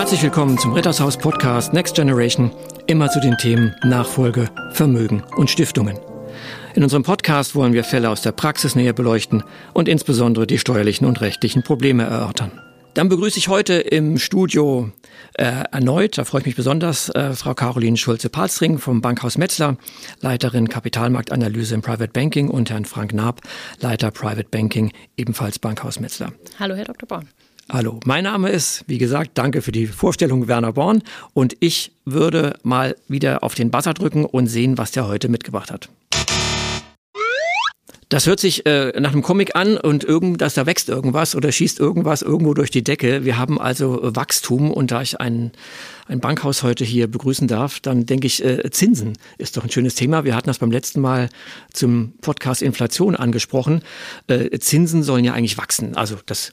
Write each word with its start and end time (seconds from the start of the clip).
Herzlich 0.00 0.22
willkommen 0.22 0.56
zum 0.56 0.72
Rittershaus 0.72 1.18
Podcast 1.18 1.74
Next 1.74 1.94
Generation, 1.94 2.50
immer 2.86 3.10
zu 3.10 3.20
den 3.20 3.36
Themen 3.36 3.74
Nachfolge, 3.84 4.48
Vermögen 4.72 5.22
und 5.36 5.50
Stiftungen. 5.50 5.98
In 6.74 6.82
unserem 6.82 7.02
Podcast 7.02 7.54
wollen 7.54 7.74
wir 7.74 7.84
Fälle 7.84 8.08
aus 8.08 8.22
der 8.22 8.32
Praxis 8.32 8.74
näher 8.74 8.94
beleuchten 8.94 9.44
und 9.74 9.90
insbesondere 9.90 10.46
die 10.46 10.58
steuerlichen 10.58 11.06
und 11.06 11.20
rechtlichen 11.20 11.62
Probleme 11.62 12.04
erörtern. 12.04 12.50
Dann 12.94 13.10
begrüße 13.10 13.38
ich 13.38 13.48
heute 13.48 13.74
im 13.74 14.16
Studio 14.16 14.90
äh, 15.34 15.64
erneut, 15.70 16.16
da 16.16 16.24
freue 16.24 16.40
ich 16.40 16.46
mich 16.46 16.56
besonders, 16.56 17.10
äh, 17.10 17.34
Frau 17.34 17.52
Caroline 17.52 17.98
Schulze-Palstring 17.98 18.78
vom 18.78 19.02
Bankhaus 19.02 19.36
Metzler, 19.36 19.76
Leiterin 20.22 20.70
Kapitalmarktanalyse 20.70 21.74
im 21.74 21.82
Private 21.82 22.10
Banking 22.10 22.48
und 22.48 22.70
Herrn 22.70 22.86
Frank 22.86 23.12
Naab, 23.12 23.42
Leiter 23.80 24.10
Private 24.10 24.48
Banking, 24.50 24.92
ebenfalls 25.18 25.58
Bankhaus 25.58 26.00
Metzler. 26.00 26.32
Hallo, 26.58 26.74
Herr 26.74 26.86
Dr. 26.86 27.06
Born. 27.06 27.28
Hallo, 27.72 28.00
mein 28.04 28.24
Name 28.24 28.48
ist, 28.48 28.82
wie 28.88 28.98
gesagt, 28.98 29.30
danke 29.34 29.62
für 29.62 29.70
die 29.70 29.86
Vorstellung 29.86 30.48
Werner 30.48 30.72
Born 30.72 31.04
und 31.34 31.56
ich 31.60 31.92
würde 32.04 32.58
mal 32.64 32.96
wieder 33.06 33.44
auf 33.44 33.54
den 33.54 33.70
Buzzer 33.70 33.94
drücken 33.94 34.24
und 34.24 34.48
sehen, 34.48 34.76
was 34.76 34.90
der 34.90 35.06
heute 35.06 35.28
mitgebracht 35.28 35.70
hat. 35.70 35.88
Das 38.08 38.26
hört 38.26 38.40
sich 38.40 38.66
äh, 38.66 38.92
nach 38.98 39.12
einem 39.12 39.22
Comic 39.22 39.54
an 39.54 39.76
und 39.76 40.02
irgend, 40.02 40.40
dass 40.40 40.54
da 40.54 40.66
wächst 40.66 40.88
irgendwas 40.88 41.36
oder 41.36 41.52
schießt 41.52 41.78
irgendwas 41.78 42.22
irgendwo 42.22 42.54
durch 42.54 42.72
die 42.72 42.82
Decke. 42.82 43.24
Wir 43.24 43.38
haben 43.38 43.60
also 43.60 44.00
Wachstum 44.02 44.72
und 44.72 44.90
da 44.90 45.00
ich 45.00 45.20
ein, 45.20 45.52
ein 46.08 46.18
Bankhaus 46.18 46.64
heute 46.64 46.84
hier 46.84 47.06
begrüßen 47.06 47.46
darf, 47.46 47.78
dann 47.78 48.04
denke 48.04 48.26
ich, 48.26 48.44
äh, 48.44 48.68
Zinsen 48.72 49.16
ist 49.38 49.56
doch 49.56 49.62
ein 49.62 49.70
schönes 49.70 49.94
Thema. 49.94 50.24
Wir 50.24 50.34
hatten 50.34 50.48
das 50.48 50.58
beim 50.58 50.72
letzten 50.72 51.00
Mal 51.00 51.28
zum 51.72 52.14
Podcast 52.20 52.62
Inflation 52.62 53.14
angesprochen. 53.14 53.82
Äh, 54.26 54.58
Zinsen 54.58 55.04
sollen 55.04 55.24
ja 55.24 55.34
eigentlich 55.34 55.56
wachsen. 55.56 55.94
Also 55.94 56.16
das 56.26 56.52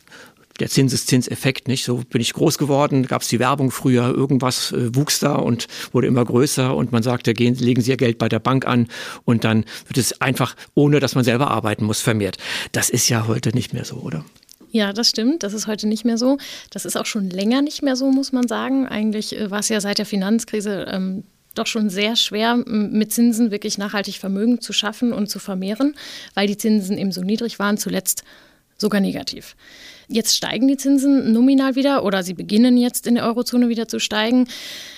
der 0.60 0.70
Zinseszinseffekt, 0.70 1.68
nicht? 1.68 1.84
So 1.84 1.98
bin 2.10 2.22
ich 2.22 2.34
groß 2.34 2.58
geworden, 2.58 3.06
gab 3.06 3.22
es 3.22 3.28
die 3.28 3.40
Werbung 3.40 3.72
früher, 3.72 4.14
irgendwas 4.14 4.72
äh, 4.72 4.96
wuchs 4.96 5.20
da 5.20 5.36
und 5.36 5.68
wurde 5.92 6.08
immer 6.08 6.26
größer 6.26 6.76
und 6.76 6.92
man 6.92 7.04
sagte, 7.04 7.34
gehen, 7.34 7.56
legen 7.56 7.82
Sie 7.82 7.92
Ihr 7.92 7.98
Geld 7.98 8.18
bei 8.18 8.30
der 8.30 8.40
Bank 8.40 8.68
an 8.68 8.88
und 9.26 9.44
dann 9.44 9.66
wird 9.88 9.98
es 9.98 10.22
einfach, 10.22 10.56
ohne 10.74 11.00
dass 11.00 11.16
man 11.16 11.24
selber 11.24 11.52
arbeiten 11.52 11.86
muss, 11.86 12.02
vermehrt. 12.02 12.38
Das 12.72 12.90
ist 12.90 13.10
ja 13.10 13.28
heute 13.28 13.50
nicht 13.54 13.74
mehr 13.74 13.86
so, 13.86 13.96
oder? 13.96 14.26
Ja, 14.72 14.94
das 14.94 15.10
stimmt. 15.10 15.44
Das 15.44 15.54
ist 15.54 15.68
heute 15.68 15.88
nicht 15.88 16.06
mehr 16.06 16.18
so. 16.18 16.38
Das 16.72 16.86
ist 16.86 16.98
auch 16.98 17.06
schon 17.06 17.30
länger 17.30 17.62
nicht 17.62 17.82
mehr 17.82 17.96
so, 17.96 18.12
muss 18.12 18.32
man 18.32 18.48
sagen. 18.48 18.88
Eigentlich 18.88 19.38
äh, 19.40 19.50
war 19.50 19.60
es 19.60 19.70
ja 19.70 19.82
seit 19.82 19.98
der 19.98 20.06
Finanzkrise 20.06 20.86
ähm, 20.90 21.24
doch 21.56 21.68
schon 21.68 21.90
sehr 21.90 22.16
schwer, 22.16 22.56
mit 22.56 23.12
Zinsen 23.12 23.52
wirklich 23.52 23.78
nachhaltig 23.78 24.20
Vermögen 24.20 24.62
zu 24.62 24.74
schaffen 24.74 25.12
und 25.14 25.28
zu 25.28 25.40
vermehren, 25.40 25.96
weil 26.36 26.48
die 26.48 26.58
Zinsen 26.58 26.98
eben 26.98 27.12
so 27.12 27.22
niedrig 27.22 27.58
waren, 27.58 27.78
zuletzt 27.78 28.24
sogar 28.78 29.02
negativ. 29.02 29.56
Jetzt 30.10 30.38
steigen 30.38 30.68
die 30.68 30.78
Zinsen 30.78 31.34
nominal 31.34 31.76
wieder 31.76 32.06
oder 32.06 32.24
sie 32.24 32.34
beginnen 32.34 32.78
jetzt 32.78 33.08
in 33.08 33.16
der 33.16 33.26
Eurozone 33.26 33.68
wieder 33.68 33.90
zu 33.90 34.00
steigen. 34.00 34.48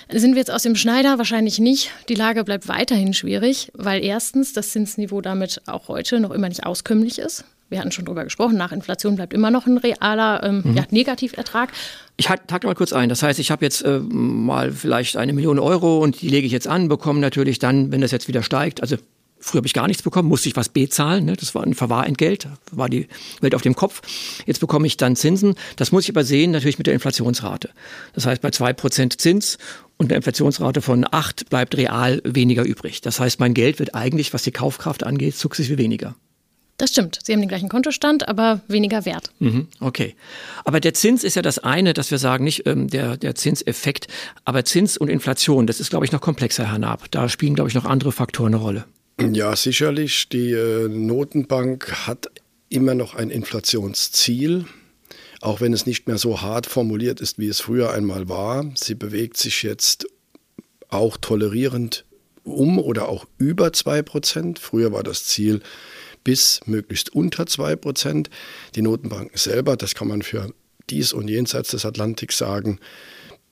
Sind 0.08 0.32
wir 0.32 0.38
jetzt 0.38 0.52
aus 0.52 0.62
dem 0.62 0.76
Schneider? 0.76 1.18
Wahrscheinlich 1.18 1.58
nicht. 1.58 1.90
Die 2.08 2.14
Lage 2.14 2.44
bleibt 2.44 2.68
weiterhin 2.68 3.12
schwierig, 3.12 3.72
weil 3.74 4.04
erstens 4.04 4.52
das 4.52 4.70
Zinsniveau 4.70 5.20
damit 5.20 5.62
auch 5.66 5.88
heute 5.88 6.20
noch 6.20 6.30
immer 6.30 6.48
nicht 6.48 6.64
auskömmlich 6.64 7.18
ist. 7.18 7.44
Wir 7.70 7.78
hatten 7.78 7.92
schon 7.92 8.04
darüber 8.04 8.24
gesprochen, 8.24 8.56
nach 8.56 8.72
Inflation 8.72 9.14
bleibt 9.14 9.32
immer 9.32 9.50
noch 9.52 9.66
ein 9.66 9.78
realer 9.78 10.42
ähm, 10.42 10.62
mhm. 10.64 10.76
ja, 10.76 10.84
Negativertrag. 10.90 11.70
Ich 12.16 12.28
hake 12.28 12.66
mal 12.66 12.74
kurz 12.74 12.92
ein. 12.92 13.08
Das 13.08 13.22
heißt, 13.22 13.38
ich 13.38 13.52
habe 13.52 13.64
jetzt 13.64 13.82
äh, 13.82 14.00
mal 14.00 14.72
vielleicht 14.72 15.16
eine 15.16 15.32
Million 15.32 15.58
Euro 15.60 15.98
und 15.98 16.20
die 16.20 16.28
lege 16.28 16.46
ich 16.46 16.52
jetzt 16.52 16.66
an, 16.66 16.88
bekomme 16.88 17.20
natürlich 17.20 17.60
dann, 17.60 17.92
wenn 17.92 18.00
das 18.00 18.10
jetzt 18.10 18.26
wieder 18.26 18.42
steigt, 18.42 18.82
also 18.82 18.96
Früher 19.40 19.60
habe 19.60 19.66
ich 19.66 19.72
gar 19.72 19.86
nichts 19.86 20.02
bekommen, 20.02 20.28
musste 20.28 20.48
ich 20.48 20.56
was 20.56 20.68
bezahlen. 20.68 21.24
Ne? 21.24 21.34
Das 21.34 21.54
war 21.54 21.62
ein 21.62 21.74
Verwahrentgelt, 21.74 22.46
war 22.72 22.88
die 22.88 23.08
Welt 23.40 23.54
auf 23.54 23.62
dem 23.62 23.74
Kopf. 23.74 24.02
Jetzt 24.46 24.60
bekomme 24.60 24.86
ich 24.86 24.98
dann 24.98 25.16
Zinsen. 25.16 25.54
Das 25.76 25.92
muss 25.92 26.04
ich 26.04 26.10
übersehen 26.10 26.50
natürlich 26.50 26.78
mit 26.78 26.86
der 26.86 26.94
Inflationsrate. 26.94 27.70
Das 28.12 28.26
heißt, 28.26 28.42
bei 28.42 28.50
zwei 28.50 28.72
Prozent 28.74 29.20
Zins 29.20 29.56
und 29.96 30.10
der 30.10 30.18
Inflationsrate 30.18 30.82
von 30.82 31.06
acht 31.10 31.48
bleibt 31.48 31.76
real 31.76 32.20
weniger 32.24 32.64
übrig. 32.64 33.00
Das 33.00 33.18
heißt, 33.18 33.40
mein 33.40 33.54
Geld 33.54 33.78
wird 33.78 33.94
eigentlich, 33.94 34.34
was 34.34 34.42
die 34.42 34.52
Kaufkraft 34.52 35.04
angeht, 35.04 35.36
sukzessive 35.36 35.78
weniger. 35.78 36.14
Das 36.80 36.90
stimmt. 36.90 37.18
Sie 37.22 37.34
haben 37.34 37.40
den 37.40 37.48
gleichen 37.48 37.68
Kontostand, 37.68 38.26
aber 38.26 38.62
weniger 38.66 39.04
Wert. 39.04 39.30
Mhm, 39.38 39.68
okay. 39.80 40.14
Aber 40.64 40.80
der 40.80 40.94
Zins 40.94 41.24
ist 41.24 41.36
ja 41.36 41.42
das 41.42 41.58
eine, 41.58 41.92
dass 41.92 42.10
wir 42.10 42.16
sagen, 42.16 42.44
nicht 42.44 42.66
ähm, 42.66 42.88
der, 42.88 43.18
der 43.18 43.34
Zinseffekt, 43.34 44.06
aber 44.46 44.64
Zins 44.64 44.96
und 44.96 45.08
Inflation, 45.08 45.66
das 45.66 45.80
ist, 45.80 45.90
glaube 45.90 46.06
ich, 46.06 46.12
noch 46.12 46.22
komplexer, 46.22 46.70
Herr 46.70 46.78
Naab. 46.78 47.10
Da 47.10 47.28
spielen, 47.28 47.54
glaube 47.54 47.68
ich, 47.68 47.74
noch 47.74 47.84
andere 47.84 48.12
Faktoren 48.12 48.54
eine 48.54 48.62
Rolle. 48.62 48.84
Ja, 49.20 49.54
sicherlich. 49.54 50.30
Die 50.30 50.52
äh, 50.52 50.88
Notenbank 50.88 52.06
hat 52.06 52.30
immer 52.70 52.94
noch 52.94 53.14
ein 53.14 53.28
Inflationsziel, 53.28 54.64
auch 55.42 55.60
wenn 55.60 55.74
es 55.74 55.84
nicht 55.84 56.06
mehr 56.06 56.16
so 56.16 56.40
hart 56.40 56.66
formuliert 56.66 57.20
ist, 57.20 57.38
wie 57.38 57.48
es 57.48 57.60
früher 57.60 57.92
einmal 57.92 58.30
war. 58.30 58.72
Sie 58.76 58.94
bewegt 58.94 59.36
sich 59.36 59.62
jetzt 59.62 60.06
auch 60.88 61.18
tolerierend 61.18 62.06
um 62.44 62.78
oder 62.78 63.08
auch 63.08 63.26
über 63.36 63.68
2%. 63.68 64.58
Früher 64.58 64.90
war 64.92 65.02
das 65.02 65.24
Ziel 65.24 65.60
bis 66.24 66.60
möglichst 66.64 67.14
unter 67.14 67.44
2%. 67.44 68.28
Die 68.74 68.82
Notenbanken 68.82 69.36
selber, 69.36 69.76
das 69.76 69.94
kann 69.94 70.08
man 70.08 70.22
für 70.22 70.52
dies 70.88 71.12
und 71.12 71.28
jenseits 71.28 71.70
des 71.72 71.84
Atlantiks 71.84 72.38
sagen, 72.38 72.78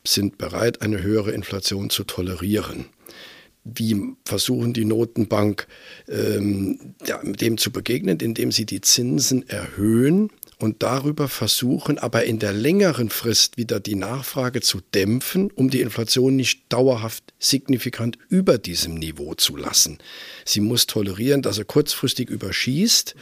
sind 0.03 0.39
bereit, 0.39 0.81
eine 0.81 1.03
höhere 1.03 1.33
Inflation 1.33 1.91
zu 1.91 2.05
tolerieren 2.05 2.87
wie 3.75 4.15
versuchen 4.25 4.73
die 4.73 4.85
Notenbank 4.85 5.67
ähm, 6.09 6.95
dem 7.23 7.59
zu 7.59 7.71
begegnen, 7.71 8.19
indem 8.21 8.53
sie 8.53 8.67
die 8.67 8.81
Zinsen 8.81 9.49
erhöhen 9.49 10.31
und 10.59 10.83
darüber 10.83 11.29
versuchen, 11.29 11.99
aber 11.99 12.25
in 12.25 12.39
der 12.39 12.53
längeren 12.53 13.11
Frist 13.11 13.57
wieder 13.57 13.79
die 13.81 13.95
Nachfrage 13.95 14.61
zu 14.61 14.81
dämpfen, 14.95 15.51
um 15.53 15.71
die 15.71 15.81
Inflation 15.81 16.35
nicht 16.35 16.63
dauerhaft 16.69 17.33
signifikant 17.39 18.19
über 18.29 18.59
diesem 18.59 18.95
Niveau 18.95 19.35
zu 19.35 19.57
lassen. 19.57 19.99
Sie 20.45 20.61
muss 20.61 20.87
tolerieren, 20.87 21.43
dass 21.43 21.59
er 21.59 21.65
kurzfristig 21.65 22.29
überschießt. 22.29 23.15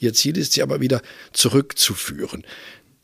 Ihr 0.00 0.12
Ziel 0.14 0.36
ist 0.36 0.54
sie 0.54 0.62
aber 0.62 0.80
wieder 0.80 1.00
zurückzuführen. 1.32 2.44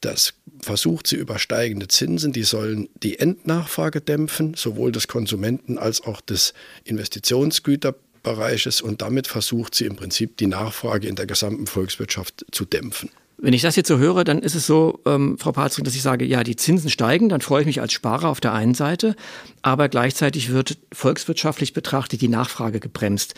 Das 0.01 0.35
versucht 0.61 1.07
sie 1.07 1.17
über 1.17 1.39
steigende 1.39 1.89
Zinsen, 1.89 2.33
die 2.33 2.45
sollen 2.45 2.89
die 3.03 3.19
Endnachfrage 3.19 4.01
dämpfen, 4.01 4.55
sowohl 4.55 4.93
des 4.93 5.09
Konsumenten 5.09 5.79
als 5.79 6.03
auch 6.03 6.21
des 6.21 6.55
Investitionsgüterbereiches 6.85 8.81
und 8.81 9.03
damit 9.03 9.27
versucht 9.27 9.75
sie 9.75 9.87
im 9.87 9.97
Prinzip 9.97 10.37
die 10.37 10.47
Nachfrage 10.47 11.09
in 11.09 11.17
der 11.17 11.27
gesamten 11.27 11.67
Volkswirtschaft 11.67 12.47
zu 12.53 12.65
dämpfen. 12.65 13.11
Wenn 13.41 13.53
ich 13.53 13.63
das 13.63 13.77
jetzt 13.77 13.87
so 13.87 13.99
höre, 13.99 14.25
dann 14.25 14.41
ist 14.41 14.57
es 14.57 14.67
so, 14.67 15.01
ähm, 15.07 15.39
Frau 15.39 15.53
Patzring, 15.53 15.85
dass 15.85 15.95
ich 15.95 16.03
sage, 16.03 16.25
ja, 16.25 16.43
die 16.43 16.57
Zinsen 16.57 16.91
steigen, 16.91 17.29
dann 17.29 17.41
freue 17.41 17.61
ich 17.61 17.67
mich 17.67 17.81
als 17.81 17.93
Sparer 17.93 18.29
auf 18.29 18.41
der 18.41 18.53
einen 18.53 18.75
Seite, 18.75 19.15
aber 19.63 19.89
gleichzeitig 19.89 20.51
wird 20.51 20.79
volkswirtschaftlich 20.93 21.73
betrachtet 21.73 22.21
die 22.21 22.29
Nachfrage 22.29 22.81
gebremst. 22.81 23.35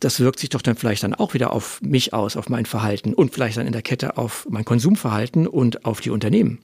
Das 0.00 0.18
wirkt 0.18 0.40
sich 0.40 0.48
doch 0.48 0.60
dann 0.60 0.74
vielleicht 0.74 1.04
dann 1.04 1.14
auch 1.14 1.34
wieder 1.34 1.52
auf 1.52 1.80
mich 1.82 2.12
aus, 2.12 2.36
auf 2.36 2.48
mein 2.48 2.66
Verhalten 2.66 3.14
und 3.14 3.32
vielleicht 3.32 3.56
dann 3.56 3.68
in 3.68 3.72
der 3.72 3.82
Kette 3.82 4.18
auf 4.18 4.44
mein 4.50 4.64
Konsumverhalten 4.64 5.46
und 5.46 5.84
auf 5.84 6.00
die 6.00 6.10
Unternehmen. 6.10 6.58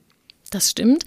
Das 0.49 0.69
stimmt. 0.69 1.05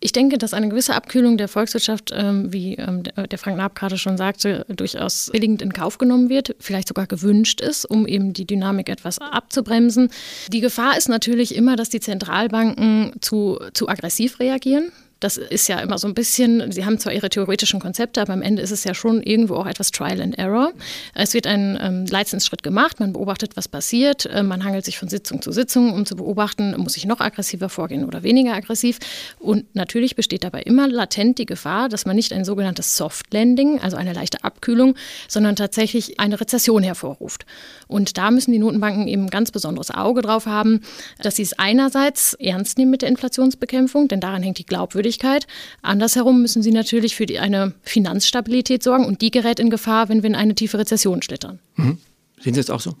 Ich 0.00 0.12
denke, 0.12 0.38
dass 0.38 0.54
eine 0.54 0.68
gewisse 0.68 0.94
Abkühlung 0.94 1.38
der 1.38 1.48
Volkswirtschaft, 1.48 2.12
ähm, 2.14 2.52
wie 2.52 2.74
ähm, 2.76 3.02
der 3.02 3.38
Frank 3.38 3.56
Naab 3.56 3.74
gerade 3.74 3.98
schon 3.98 4.16
sagte, 4.16 4.64
durchaus 4.68 5.28
billigend 5.32 5.60
in 5.60 5.72
Kauf 5.72 5.98
genommen 5.98 6.28
wird, 6.28 6.54
vielleicht 6.60 6.88
sogar 6.88 7.06
gewünscht 7.06 7.60
ist, 7.60 7.84
um 7.84 8.06
eben 8.06 8.32
die 8.32 8.46
Dynamik 8.46 8.88
etwas 8.88 9.18
abzubremsen. 9.18 10.10
Die 10.52 10.60
Gefahr 10.60 10.96
ist 10.96 11.08
natürlich 11.08 11.56
immer, 11.56 11.74
dass 11.74 11.88
die 11.88 12.00
Zentralbanken 12.00 13.12
zu, 13.20 13.58
zu 13.72 13.88
aggressiv 13.88 14.38
reagieren. 14.38 14.92
Das 15.20 15.36
ist 15.36 15.68
ja 15.68 15.80
immer 15.80 15.98
so 15.98 16.06
ein 16.06 16.14
bisschen, 16.14 16.70
Sie 16.70 16.84
haben 16.84 16.98
zwar 16.98 17.12
Ihre 17.12 17.28
theoretischen 17.28 17.80
Konzepte, 17.80 18.20
aber 18.20 18.34
am 18.34 18.42
Ende 18.42 18.62
ist 18.62 18.70
es 18.70 18.84
ja 18.84 18.94
schon 18.94 19.20
irgendwo 19.20 19.56
auch 19.56 19.66
etwas 19.66 19.90
Trial 19.90 20.22
and 20.22 20.38
Error. 20.38 20.72
Es 21.12 21.34
wird 21.34 21.48
ein 21.48 21.76
ähm, 21.80 22.06
Leitzinsschritt 22.06 22.62
gemacht, 22.62 23.00
man 23.00 23.12
beobachtet, 23.12 23.56
was 23.56 23.66
passiert, 23.66 24.26
äh, 24.26 24.44
man 24.44 24.64
hangelt 24.64 24.84
sich 24.84 24.96
von 24.96 25.08
Sitzung 25.08 25.42
zu 25.42 25.50
Sitzung, 25.50 25.92
um 25.92 26.06
zu 26.06 26.14
beobachten, 26.14 26.76
muss 26.78 26.96
ich 26.96 27.04
noch 27.04 27.18
aggressiver 27.18 27.68
vorgehen 27.68 28.04
oder 28.04 28.22
weniger 28.22 28.54
aggressiv. 28.54 29.00
Und 29.40 29.74
natürlich 29.74 30.14
besteht 30.14 30.44
dabei 30.44 30.62
immer 30.62 30.86
latent 30.86 31.38
die 31.38 31.46
Gefahr, 31.46 31.88
dass 31.88 32.06
man 32.06 32.14
nicht 32.14 32.32
ein 32.32 32.44
sogenanntes 32.44 32.96
Soft 32.96 33.34
Landing, 33.34 33.80
also 33.80 33.96
eine 33.96 34.12
leichte 34.12 34.44
Abkühlung, 34.44 34.94
sondern 35.26 35.56
tatsächlich 35.56 36.20
eine 36.20 36.40
Rezession 36.40 36.84
hervorruft. 36.84 37.44
Und 37.88 38.18
da 38.18 38.30
müssen 38.30 38.52
die 38.52 38.60
Notenbanken 38.60 39.08
eben 39.08 39.24
ein 39.24 39.30
ganz 39.30 39.50
besonderes 39.50 39.90
Auge 39.90 40.22
drauf 40.22 40.46
haben, 40.46 40.82
dass 41.20 41.36
sie 41.36 41.42
es 41.42 41.58
einerseits 41.58 42.34
ernst 42.34 42.78
nehmen 42.78 42.92
mit 42.92 43.02
der 43.02 43.08
Inflationsbekämpfung, 43.08 44.06
denn 44.06 44.20
daran 44.20 44.44
hängt 44.44 44.58
die 44.58 44.66
Glaubwürdigkeit 44.66 45.07
Glaubwürdigkeit. 45.08 45.46
Andersherum 45.82 46.42
müssen 46.42 46.62
sie 46.62 46.72
natürlich 46.72 47.16
für 47.16 47.26
die, 47.26 47.38
eine 47.38 47.74
Finanzstabilität 47.82 48.82
sorgen 48.82 49.06
und 49.06 49.22
die 49.22 49.30
gerät 49.30 49.58
in 49.58 49.70
Gefahr, 49.70 50.08
wenn 50.08 50.22
wir 50.22 50.28
in 50.28 50.36
eine 50.36 50.54
tiefe 50.54 50.78
Rezession 50.78 51.22
schlittern. 51.22 51.58
Mhm. 51.76 51.98
Sehen 52.40 52.54
Sie 52.54 52.60
es 52.60 52.70
auch 52.70 52.80
so? 52.80 52.94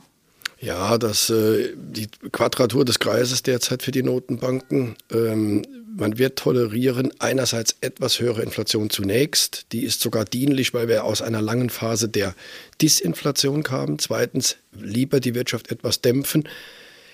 Ja, 0.60 0.98
das, 0.98 1.30
äh, 1.30 1.72
die 1.76 2.08
Quadratur 2.32 2.84
des 2.84 2.98
Kreises 2.98 3.42
derzeit 3.44 3.82
für 3.82 3.92
die 3.92 4.02
Notenbanken. 4.02 4.96
Ähm, 5.12 5.64
man 5.96 6.18
wird 6.18 6.36
tolerieren 6.36 7.12
einerseits 7.20 7.76
etwas 7.80 8.18
höhere 8.18 8.42
Inflation 8.42 8.90
zunächst. 8.90 9.66
Die 9.72 9.84
ist 9.84 10.00
sogar 10.00 10.24
dienlich, 10.24 10.74
weil 10.74 10.88
wir 10.88 11.04
aus 11.04 11.22
einer 11.22 11.40
langen 11.40 11.70
Phase 11.70 12.08
der 12.08 12.34
Disinflation 12.80 13.62
kamen. 13.62 13.98
Zweitens 13.98 14.56
lieber 14.72 15.20
die 15.20 15.34
Wirtschaft 15.34 15.70
etwas 15.70 16.00
dämpfen, 16.00 16.48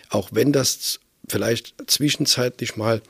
auch 0.08 0.30
wenn 0.32 0.52
das 0.52 1.00
vielleicht 1.28 1.74
zwischenzeitlich 1.86 2.76
mal 2.76 3.02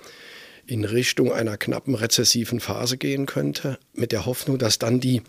in 0.67 0.85
Richtung 0.85 1.33
einer 1.33 1.57
knappen 1.57 1.95
rezessiven 1.95 2.61
Phase 2.61 2.97
gehen 2.97 3.27
könnte, 3.27 3.79
mit 3.93 4.13
der 4.13 4.27
Hoffnung, 4.27 4.59
dass 4.59 4.79
dann 4.79 5.01
die 5.01 5.23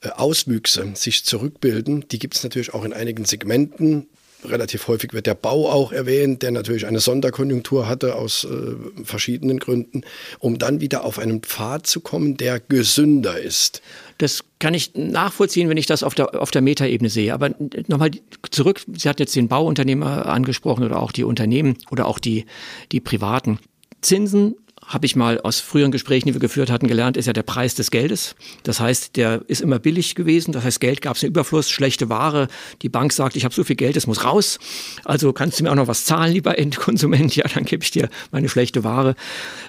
äh, 0.00 0.08
Auswüchse 0.10 0.90
sich 0.94 1.24
zurückbilden. 1.24 2.06
Die 2.10 2.18
gibt 2.18 2.36
es 2.36 2.42
natürlich 2.42 2.74
auch 2.74 2.84
in 2.84 2.92
einigen 2.92 3.24
Segmenten. 3.24 4.08
Relativ 4.44 4.88
häufig 4.88 5.12
wird 5.12 5.26
der 5.26 5.34
Bau 5.34 5.70
auch 5.70 5.92
erwähnt, 5.92 6.42
der 6.42 6.50
natürlich 6.50 6.86
eine 6.86 6.98
Sonderkonjunktur 6.98 7.86
hatte 7.86 8.16
aus 8.16 8.44
äh, 8.44 9.04
verschiedenen 9.04 9.60
Gründen, 9.60 10.02
um 10.40 10.58
dann 10.58 10.80
wieder 10.80 11.04
auf 11.04 11.20
einen 11.20 11.42
Pfad 11.42 11.86
zu 11.86 12.00
kommen, 12.00 12.36
der 12.36 12.58
gesünder 12.58 13.38
ist. 13.38 13.82
Das 14.18 14.42
kann 14.58 14.74
ich 14.74 14.94
nachvollziehen, 14.94 15.68
wenn 15.68 15.76
ich 15.76 15.86
das 15.86 16.02
auf 16.02 16.16
der, 16.16 16.40
auf 16.40 16.50
der 16.50 16.62
Metaebene 16.62 17.08
sehe. 17.08 17.32
Aber 17.32 17.50
nochmal 17.86 18.10
zurück, 18.50 18.82
Sie 18.92 19.08
hat 19.08 19.20
jetzt 19.20 19.36
den 19.36 19.46
Bauunternehmer 19.46 20.26
angesprochen 20.26 20.84
oder 20.84 21.00
auch 21.00 21.12
die 21.12 21.24
Unternehmen 21.24 21.78
oder 21.92 22.06
auch 22.06 22.18
die, 22.18 22.46
die 22.90 23.00
Privaten. 23.00 23.60
Zinsen 24.00 24.56
habe 24.86 25.06
ich 25.06 25.16
mal 25.16 25.40
aus 25.40 25.60
früheren 25.60 25.92
Gesprächen, 25.92 26.26
die 26.26 26.34
wir 26.34 26.40
geführt 26.40 26.70
hatten, 26.70 26.88
gelernt, 26.88 27.16
ist 27.16 27.26
ja 27.26 27.32
der 27.32 27.42
Preis 27.42 27.74
des 27.74 27.90
Geldes. 27.90 28.34
Das 28.62 28.80
heißt, 28.80 29.16
der 29.16 29.42
ist 29.46 29.60
immer 29.60 29.78
billig 29.78 30.14
gewesen. 30.14 30.52
Das 30.52 30.64
heißt, 30.64 30.80
Geld 30.80 31.00
gab 31.00 31.16
es 31.16 31.22
im 31.22 31.28
Überfluss, 31.28 31.70
schlechte 31.70 32.08
Ware. 32.08 32.48
Die 32.82 32.88
Bank 32.88 33.12
sagt, 33.12 33.36
ich 33.36 33.44
habe 33.44 33.54
so 33.54 33.64
viel 33.64 33.76
Geld, 33.76 33.96
es 33.96 34.06
muss 34.06 34.24
raus. 34.24 34.58
Also 35.04 35.32
kannst 35.32 35.58
du 35.58 35.64
mir 35.64 35.70
auch 35.70 35.76
noch 35.76 35.88
was 35.88 36.04
zahlen, 36.04 36.32
lieber 36.32 36.58
Endkonsument? 36.58 37.34
Ja, 37.36 37.46
dann 37.54 37.64
gebe 37.64 37.84
ich 37.84 37.90
dir 37.90 38.08
meine 38.30 38.48
schlechte 38.48 38.84
Ware. 38.84 39.14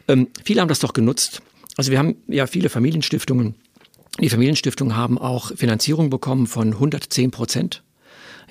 Ähm, 0.07 0.27
viele 0.43 0.61
haben 0.61 0.69
das 0.69 0.79
doch 0.79 0.93
genutzt. 0.93 1.41
Also 1.77 1.91
wir 1.91 1.99
haben 1.99 2.15
ja 2.27 2.47
viele 2.47 2.69
Familienstiftungen. 2.69 3.55
Die 4.19 4.29
Familienstiftungen 4.29 4.95
haben 4.95 5.17
auch 5.17 5.51
Finanzierung 5.55 6.09
bekommen 6.09 6.47
von 6.47 6.73
110 6.73 7.31
Prozent. 7.31 7.83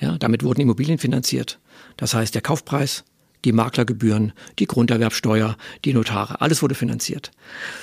Ja, 0.01 0.19
damit 0.19 0.43
wurden 0.43 0.61
Immobilien 0.61 0.99
finanziert. 0.99 1.61
Das 1.97 2.15
heißt, 2.15 2.35
der 2.35 2.43
Kaufpreis 2.43 3.05
die 3.45 3.53
Maklergebühren, 3.53 4.33
die 4.59 4.67
Grunderwerbsteuer, 4.67 5.57
die 5.85 5.95
Notare, 5.95 6.41
alles 6.41 6.63
wurde 6.63 6.75
finanziert. 6.75 7.31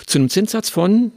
Zu 0.05 0.19
einem 0.19 0.29
Zinssatz 0.29 0.69
von, 0.69 1.11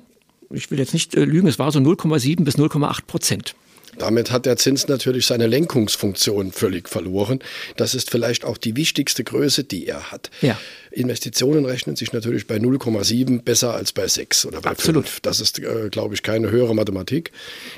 ich 0.51 0.71
will 0.71 0.79
jetzt 0.79 0.93
nicht 0.93 1.15
äh, 1.15 1.25
lügen, 1.25 1.49
es 1.49 1.59
war 1.59 1.73
so 1.73 1.79
0,7 1.79 2.45
bis 2.45 2.57
0,8 2.57 3.07
Prozent. 3.07 3.55
Damit 3.99 4.31
hat 4.31 4.47
der 4.47 4.57
Zins 4.57 4.89
natürlich 4.89 5.27
seine 5.27 5.47
Lenkungsfunktion 5.47 6.53
völlig 6.53 6.89
verloren. 6.89 7.41
Das 7.77 7.95
ist 7.95 8.11
vielleicht 8.11 8.45
auch 8.45 8.57
die 8.57 8.75
wichtigste 8.77 9.23
Größe, 9.23 9.65
die 9.65 9.87
er 9.87 10.11
hat. 10.11 10.31
Ja. 10.41 10.59
Investitionen 10.93 11.65
rechnen 11.65 11.97
sich 11.97 12.13
natürlich 12.13 12.47
bei 12.47 12.57
0,7 12.57 13.43
besser 13.43 13.75
als 13.75 13.93
bei 13.93 14.07
6 14.07 14.47
oder 14.47 14.61
bei 14.61 14.71
Absolut. 14.71 15.07
5. 15.09 15.21
Das 15.21 15.41
ist, 15.41 15.59
äh, 15.59 15.89
glaube 15.91 16.15
ich, 16.15 16.23
keine 16.23 16.51
höhere 16.51 16.75
Mathematik. 16.75 17.33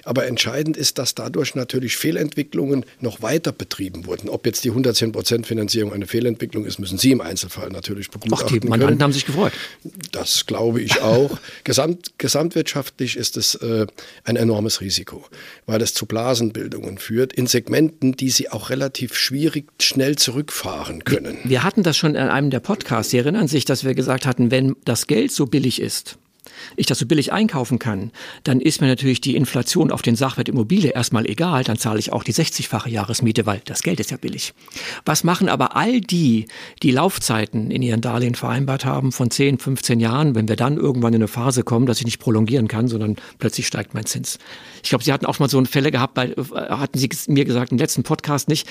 Aber 0.05 0.27
entscheidend 0.27 0.77
ist, 0.77 0.99
dass 0.99 1.15
dadurch 1.15 1.55
natürlich 1.55 1.97
Fehlentwicklungen 1.97 2.85
noch 3.01 3.23
weiter 3.23 3.53
betrieben 3.53 4.07
wurden. 4.07 4.29
Ob 4.29 4.47
jetzt 4.47 4.65
die 4.65 4.71
110 4.71 5.13
Prozent 5.13 5.47
Finanzierung 5.47 5.93
eine 5.93 6.07
Fehlentwicklung 6.07 6.65
ist, 6.65 6.79
müssen 6.79 6.99
Sie 6.99 7.13
im 7.13 7.21
Einzelfall 7.21 7.71
natürlich 7.71 8.11
begutachten. 8.11 8.49
Ach, 8.49 8.61
die 8.61 8.69
Mandanten 8.69 9.03
haben 9.03 9.13
sich 9.13 9.27
gefreut. 9.27 9.53
Das 10.13 10.47
glaube 10.47 10.81
ich 10.81 11.01
auch. 11.01 11.39
Gesamt, 11.65 12.13
gesamtwirtschaftlich 12.19 13.17
ist 13.17 13.37
es 13.37 13.55
äh, 13.57 13.87
ein 14.25 14.37
enormes 14.37 14.81
Risiko, 14.81 15.25
weil 15.67 15.81
es 15.83 15.95
zu 15.95 16.04
Blasenbildungen 16.07 16.99
führt 16.99 17.33
in 17.33 17.47
Segmenten, 17.47 18.13
die 18.13 18.31
Sie 18.31 18.51
auch 18.51 18.71
relativ 18.71 19.15
schwierig 19.15 19.67
schnell 19.81 20.17
zurückfahren 20.17 21.05
können. 21.05 21.39
Wir 21.45 21.65
hatten 21.65 21.83
das 21.83 21.97
schon 21.97 22.15
in 22.15 22.29
einem 22.29 22.51
der 22.51 22.61
Podcasts 22.61 22.85
Podcast. 22.85 23.11
Sie 23.11 23.19
erinnern 23.19 23.49
sich, 23.49 23.65
dass 23.65 23.85
wir 23.85 23.95
gesagt 23.95 24.27
hatten, 24.27 24.51
wenn 24.51 24.77
das 24.85 25.07
Geld 25.07 25.33
so 25.33 25.47
billig 25.47 25.81
ist, 25.81 26.19
ich 26.77 26.87
das 26.87 26.99
so 26.99 27.07
billig 27.07 27.33
einkaufen 27.33 27.79
kann, 27.79 28.11
dann 28.45 28.61
ist 28.61 28.81
mir 28.81 28.87
natürlich 28.87 29.21
die 29.21 29.37
Inflation 29.37 29.91
auf 29.91 30.03
den 30.03 30.17
Sachwert 30.17 30.49
Immobilie 30.49 30.91
erstmal 30.91 31.27
egal, 31.27 31.65
dann 31.65 31.79
zahle 31.79 31.99
ich 31.99 32.13
auch 32.13 32.25
die 32.25 32.33
60-fache 32.33 32.89
Jahresmiete, 32.89 33.47
weil 33.47 33.61
das 33.65 33.83
Geld 33.83 34.01
ist 34.01 34.11
ja 34.11 34.17
billig. 34.17 34.55
Was 35.05 35.25
machen 35.25 35.49
aber 35.49 35.77
all 35.77 36.01
die, 36.01 36.47
die 36.83 36.91
Laufzeiten 36.91 37.71
in 37.71 37.83
ihren 37.83 38.01
Darlehen 38.01 38.35
vereinbart 38.35 38.85
haben 38.85 39.13
von 39.13 39.31
10, 39.31 39.59
15 39.59 40.01
Jahren, 40.01 40.35
wenn 40.35 40.49
wir 40.49 40.57
dann 40.57 40.77
irgendwann 40.77 41.15
in 41.15 41.21
eine 41.21 41.29
Phase 41.29 41.63
kommen, 41.63 41.87
dass 41.87 41.99
ich 41.99 42.05
nicht 42.05 42.19
prolongieren 42.19 42.69
kann, 42.69 42.89
sondern 42.89 43.17
plötzlich 43.39 43.67
steigt 43.67 43.95
mein 43.95 44.07
Zins. 44.07 44.39
Ich 44.83 44.91
glaube, 44.91 45.05
Sie 45.05 45.13
hatten 45.13 45.27
auch 45.27 45.39
mal 45.39 45.49
so 45.49 45.59
eine 45.59 45.67
Fälle 45.67 45.91
gehabt, 45.91 46.15
bei, 46.15 46.29
hatten 46.31 46.99
Sie 46.99 47.09
mir 47.29 47.45
gesagt 47.45 47.73
im 47.73 47.79
letzten 47.79 48.03
Podcast 48.03 48.49
nicht, 48.49 48.69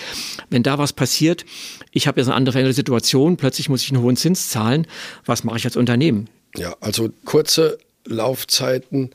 wenn 0.49 0.63
da 0.63 0.77
was 0.77 0.93
passiert, 0.93 1.45
ich 1.91 2.07
habe 2.07 2.19
jetzt 2.19 2.27
eine 2.27 2.35
andere 2.35 2.73
Situation, 2.73 3.37
plötzlich 3.37 3.69
muss 3.69 3.83
ich 3.83 3.91
einen 3.91 4.01
hohen 4.01 4.15
Zins 4.15 4.49
zahlen, 4.49 4.87
was 5.25 5.43
mache 5.43 5.57
ich 5.57 5.65
als 5.65 5.77
Unternehmen? 5.77 6.29
Ja, 6.55 6.75
also 6.79 7.09
kurze 7.25 7.77
Laufzeiten 8.05 9.11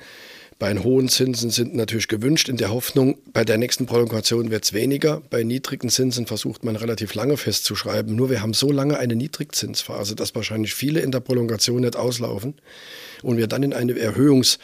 bei 0.58 0.76
hohen 0.76 1.08
Zinsen 1.08 1.50
sind 1.50 1.76
natürlich 1.76 2.08
gewünscht, 2.08 2.49
in 2.49 2.56
der 2.56 2.73
Hoffnung, 2.73 3.17
bei 3.32 3.44
der 3.44 3.58
nächsten 3.58 3.87
Prolongation 3.87 4.50
wird 4.50 4.64
es 4.64 4.73
weniger. 4.73 5.23
Bei 5.31 5.44
niedrigen 5.44 5.88
Zinsen 5.88 6.26
versucht 6.26 6.64
man 6.64 6.75
relativ 6.75 7.14
lange 7.14 7.37
festzuschreiben. 7.37 8.17
Nur 8.17 8.29
wir 8.29 8.43
haben 8.43 8.55
so 8.55 8.73
lange 8.73 8.99
eine 8.99 9.14
Niedrigzinsphase, 9.14 10.17
dass 10.17 10.35
wahrscheinlich 10.35 10.75
viele 10.75 10.99
in 10.99 11.12
der 11.12 11.20
Prolongation 11.20 11.82
nicht 11.82 11.94
auslaufen 11.94 12.55
und 13.23 13.37
wir 13.37 13.46
dann 13.46 13.62
in 13.62 13.73
eine 13.73 13.93
Erhöhungs- 13.93 14.58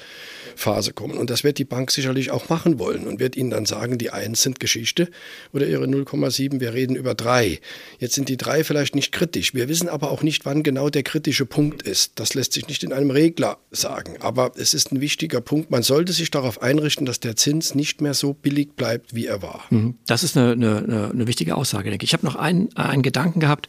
Phase 0.56 0.92
kommen. 0.92 1.16
Und 1.18 1.30
das 1.30 1.44
wird 1.44 1.58
die 1.58 1.64
Bank 1.64 1.90
sicherlich 1.90 2.30
auch 2.30 2.48
machen 2.48 2.78
wollen 2.78 3.06
und 3.06 3.20
wird 3.20 3.36
Ihnen 3.36 3.50
dann 3.50 3.66
sagen, 3.66 3.98
die 3.98 4.10
1 4.10 4.42
sind 4.42 4.60
Geschichte 4.60 5.08
oder 5.52 5.66
Ihre 5.66 5.84
0,7, 5.84 6.60
wir 6.60 6.74
reden 6.74 6.96
über 6.96 7.14
3. 7.14 7.60
Jetzt 7.98 8.14
sind 8.14 8.28
die 8.28 8.36
3 8.36 8.64
vielleicht 8.64 8.94
nicht 8.94 9.12
kritisch. 9.12 9.54
Wir 9.54 9.68
wissen 9.68 9.88
aber 9.88 10.10
auch 10.10 10.22
nicht, 10.22 10.44
wann 10.44 10.62
genau 10.62 10.90
der 10.90 11.02
kritische 11.02 11.46
Punkt 11.46 11.82
ist. 11.82 12.12
Das 12.16 12.34
lässt 12.34 12.52
sich 12.52 12.68
nicht 12.68 12.82
in 12.84 12.92
einem 12.92 13.10
Regler 13.10 13.58
sagen. 13.70 14.16
Aber 14.20 14.52
es 14.56 14.74
ist 14.74 14.92
ein 14.92 15.00
wichtiger 15.00 15.40
Punkt. 15.40 15.70
Man 15.70 15.82
sollte 15.82 16.12
sich 16.12 16.30
darauf 16.30 16.62
einrichten, 16.62 17.06
dass 17.06 17.20
der 17.20 17.36
Zins 17.36 17.74
nicht 17.74 18.00
mehr 18.00 18.14
so 18.14 18.32
billig 18.32 18.74
bleibt, 18.76 19.14
wie 19.14 19.26
er 19.26 19.42
war. 19.42 19.64
Mhm. 19.70 19.94
Das 20.06 20.22
ist 20.22 20.36
eine, 20.36 20.52
eine, 20.52 21.10
eine 21.12 21.26
wichtige 21.26 21.56
Aussage, 21.56 21.90
denke 21.90 22.04
ich. 22.04 22.10
Ich 22.10 22.14
habe 22.14 22.26
noch 22.26 22.36
einen, 22.36 22.74
einen 22.76 23.02
Gedanken 23.02 23.40
gehabt. 23.40 23.68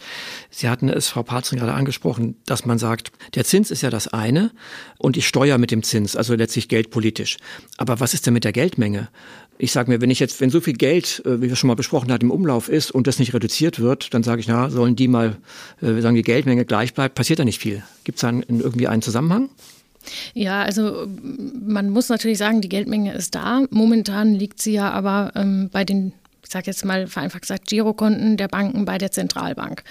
Sie 0.49 0.69
hatten 0.69 0.89
es, 0.89 1.09
Frau 1.09 1.23
Parzing, 1.23 1.59
gerade 1.59 1.73
angesprochen, 1.73 2.35
dass 2.45 2.65
man 2.65 2.79
sagt, 2.79 3.11
der 3.33 3.43
Zins 3.43 3.71
ist 3.71 3.81
ja 3.81 3.89
das 3.89 4.07
eine 4.07 4.51
und 4.97 5.17
ich 5.17 5.27
steuere 5.27 5.57
mit 5.57 5.71
dem 5.71 5.83
Zins, 5.83 6.15
also 6.15 6.35
letztlich 6.35 6.67
geldpolitisch. 6.75 7.38
Aber 7.77 8.01
was 8.01 8.13
ist 8.13 8.25
denn 8.25 8.33
mit 8.33 8.44
der 8.44 8.51
Geldmenge? 8.51 9.07
Ich 9.57 9.72
sage 9.72 9.89
mir, 9.89 10.01
wenn 10.01 10.10
ich 10.10 10.19
jetzt, 10.19 10.42
wenn 10.42 10.50
so 10.50 10.60
viel 10.60 10.74
Geld, 10.74 11.24
äh, 11.25 11.42
wie 11.42 11.48
wir 11.48 11.56
schon 11.56 11.69
mal 11.69 11.75
besprochen 11.75 12.12
hatten, 12.12 12.25
im 12.25 12.31
Umlauf 12.31 12.68
ist 12.68 12.92
und 12.92 13.07
das 13.07 13.18
nicht 13.18 13.33
reduziert 13.33 13.80
wird, 13.80 14.13
dann 14.13 14.24
sage 14.24 14.42
ich, 14.42 14.48
na, 14.50 14.69
sollen 14.69 14.98
die 14.98 15.07
mal, 15.07 15.38
äh, 15.81 16.01
sagen 16.01 16.16
die 16.16 16.22
Geldmenge 16.22 16.66
gleich 16.66 16.94
bleibt, 16.94 17.16
passiert 17.16 17.39
da 17.39 17.45
nicht 17.45 17.60
viel. 17.60 17.81
Gibt 18.04 18.18
es 18.18 18.22
da 18.24 18.30
irgendwie 18.30 18.88
einen 18.89 19.01
Zusammenhang? 19.01 19.50
Ja, 20.33 20.63
also 20.63 21.07
man 21.66 21.89
muss 21.89 22.10
natürlich 22.10 22.38
sagen, 22.38 22.60
die 22.60 22.69
Geldmenge 22.69 23.13
ist 23.13 23.36
da. 23.36 23.63
Momentan 23.69 24.33
liegt 24.33 24.62
sie 24.62 24.74
ja 24.74 24.92
aber 24.92 25.31
ähm, 25.36 25.69
bei 25.72 25.86
den, 25.86 26.12
ich 26.44 26.50
sage 26.51 26.66
jetzt 26.68 26.83
mal 26.83 27.07
vereinfacht 27.07 27.44
gesagt, 27.44 27.68
Girokonten 27.68 28.36
der 28.36 28.50
Banken 28.50 28.83
bei 28.83 28.98
der 28.98 29.12
Zentralbank. 29.12 29.84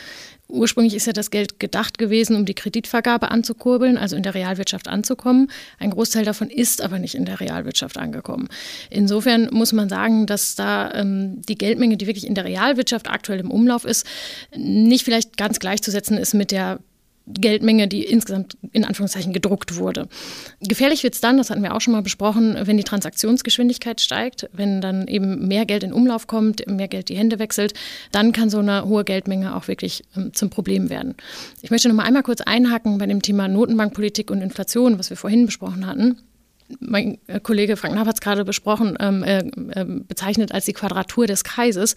Ursprünglich 0.48 0.94
ist 0.94 1.06
ja 1.06 1.12
das 1.12 1.30
Geld 1.30 1.58
gedacht 1.58 1.96
gewesen, 1.96 2.36
um 2.36 2.44
die 2.44 2.54
Kreditvergabe 2.54 3.30
anzukurbeln, 3.30 3.96
also 3.96 4.14
in 4.14 4.22
der 4.22 4.34
Realwirtschaft 4.34 4.88
anzukommen. 4.88 5.50
Ein 5.78 5.90
Großteil 5.90 6.24
davon 6.24 6.50
ist 6.50 6.82
aber 6.82 6.98
nicht 6.98 7.14
in 7.14 7.24
der 7.24 7.40
Realwirtschaft 7.40 7.96
angekommen. 7.96 8.48
Insofern 8.90 9.48
muss 9.52 9.72
man 9.72 9.88
sagen, 9.88 10.26
dass 10.26 10.54
da 10.54 10.92
ähm, 10.92 11.40
die 11.42 11.56
Geldmenge, 11.56 11.96
die 11.96 12.06
wirklich 12.06 12.26
in 12.26 12.34
der 12.34 12.44
Realwirtschaft 12.44 13.08
aktuell 13.08 13.40
im 13.40 13.50
Umlauf 13.50 13.84
ist, 13.84 14.06
nicht 14.54 15.04
vielleicht 15.04 15.36
ganz 15.38 15.60
gleichzusetzen 15.60 16.18
ist 16.18 16.34
mit 16.34 16.50
der 16.50 16.78
Geldmenge, 17.26 17.88
die 17.88 18.04
insgesamt 18.04 18.56
in 18.72 18.84
Anführungszeichen 18.84 19.32
gedruckt 19.32 19.76
wurde. 19.76 20.08
Gefährlich 20.60 21.02
wird 21.02 21.14
es 21.14 21.20
dann, 21.20 21.38
das 21.38 21.50
hatten 21.50 21.62
wir 21.62 21.74
auch 21.74 21.80
schon 21.80 21.92
mal 21.92 22.02
besprochen, 22.02 22.56
wenn 22.64 22.76
die 22.76 22.84
Transaktionsgeschwindigkeit 22.84 24.00
steigt, 24.00 24.48
wenn 24.52 24.80
dann 24.80 25.08
eben 25.08 25.48
mehr 25.48 25.64
Geld 25.64 25.84
in 25.84 25.92
Umlauf 25.92 26.26
kommt, 26.26 26.66
mehr 26.66 26.88
Geld 26.88 27.08
die 27.08 27.16
Hände 27.16 27.38
wechselt, 27.38 27.72
dann 28.12 28.32
kann 28.32 28.50
so 28.50 28.58
eine 28.58 28.84
hohe 28.84 29.04
Geldmenge 29.04 29.56
auch 29.56 29.68
wirklich 29.68 30.04
ähm, 30.16 30.34
zum 30.34 30.50
Problem 30.50 30.90
werden. 30.90 31.14
Ich 31.62 31.70
möchte 31.70 31.88
noch 31.88 31.94
mal 31.94 32.04
einmal 32.04 32.22
kurz 32.22 32.42
einhaken 32.42 32.98
bei 32.98 33.06
dem 33.06 33.22
Thema 33.22 33.48
Notenbankpolitik 33.48 34.30
und 34.30 34.42
Inflation, 34.42 34.98
was 34.98 35.08
wir 35.08 35.16
vorhin 35.16 35.46
besprochen 35.46 35.86
hatten 35.86 36.18
mein 36.80 37.18
äh, 37.26 37.40
Kollege 37.40 37.76
Frank 37.76 37.94
Napp 37.94 38.06
hat 38.06 38.14
es 38.14 38.20
gerade 38.20 38.44
besprochen, 38.44 38.96
ähm, 39.00 39.22
äh, 39.22 39.38
äh, 39.38 39.84
bezeichnet 39.84 40.52
als 40.52 40.64
die 40.64 40.72
Quadratur 40.72 41.26
des 41.26 41.44
Kreises. 41.44 41.94